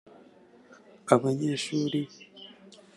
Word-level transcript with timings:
Abanyeshuri 1.13 1.99